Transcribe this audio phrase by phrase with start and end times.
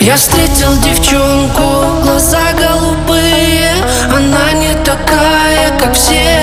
[0.00, 3.70] Я встретил девчонку, глаза голубые
[4.10, 6.40] Она не такая, как все.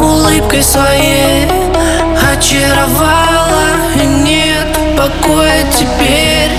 [0.00, 1.46] Улыбкой своей
[2.32, 6.50] очаровала И нет покоя теперь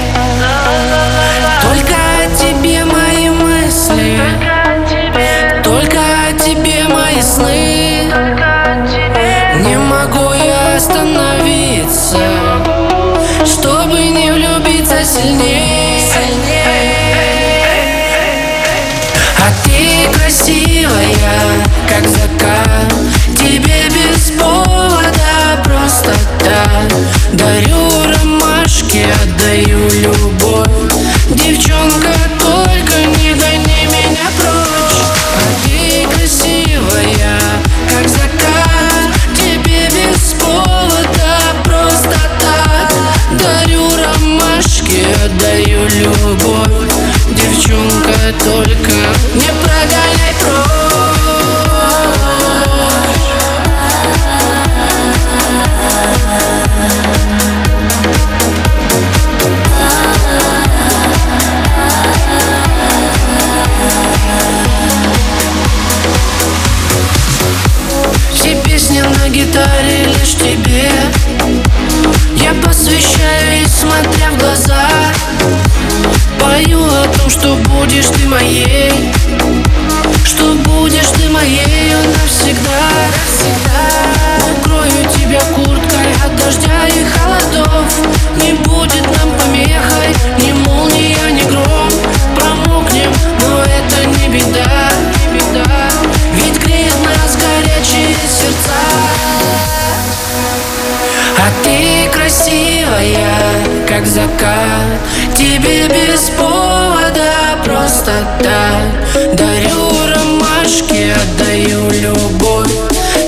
[15.13, 15.99] сильнее
[19.37, 22.93] А ты красивая, как закат.
[23.37, 26.91] Тебе без повода просто так.
[27.33, 30.42] Дарю ромашки, отдаю любовь
[45.63, 46.93] отдаю любовь.
[47.31, 48.91] Девчонка, только
[49.35, 49.62] не
[77.93, 78.91] будешь ты моей.
[80.25, 82.89] Что будешь ты моей навсегда.
[84.51, 87.85] Укрою тебя курткой от дождя и холодов.
[88.41, 91.89] Не будет нам помехой ни молния, ни гром.
[92.35, 95.89] Промокнем, но это не беда, не беда.
[96.33, 98.73] Ведь греет нас горячие сердца.
[101.37, 103.37] А ты красивая,
[103.87, 104.99] как закат.
[105.35, 107.32] Тебе без повода
[108.41, 108.93] да
[109.33, 112.71] Дарю ромашки, отдаю любовь.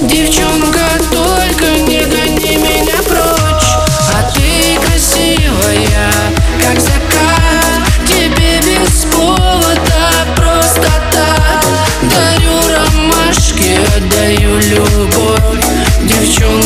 [0.02, 3.70] Девчонка, только не гони меня прочь.
[4.14, 6.12] А ты красивая,
[6.62, 7.86] как закат.
[8.08, 11.66] Тебе без повода, просто так.
[12.14, 15.66] Дарю ромашки, отдаю любовь.
[16.04, 16.65] Девчонка